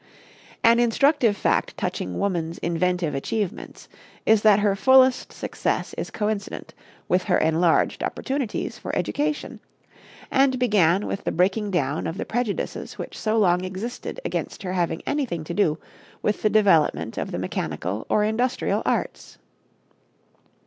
An 0.63 0.79
instructive 0.79 1.37
fact 1.37 1.77
touching 1.77 2.17
woman's 2.17 2.57
inventive 2.57 3.13
achievements 3.13 3.87
is 4.25 4.41
that 4.41 4.57
her 4.61 4.75
fullest 4.75 5.31
success 5.31 5.93
is 5.93 6.09
coincident 6.09 6.73
with 7.07 7.25
her 7.25 7.37
enlarged 7.37 8.01
opportunities 8.01 8.79
for 8.79 8.95
education, 8.95 9.59
and 10.31 10.57
began 10.57 11.05
with 11.05 11.23
the 11.23 11.31
breaking 11.31 11.69
down 11.69 12.07
of 12.07 12.17
the 12.17 12.25
prejudices 12.25 12.97
which 12.97 13.15
so 13.15 13.37
long 13.37 13.63
existed 13.63 14.19
against 14.25 14.63
her 14.63 14.73
having 14.73 15.03
anything 15.05 15.43
to 15.43 15.53
do 15.53 15.77
with 16.23 16.41
the 16.41 16.49
development 16.49 17.19
of 17.19 17.29
the 17.29 17.37
mechanical 17.37 18.07
or 18.09 18.23
industrial 18.23 18.81
arts. 18.87 19.37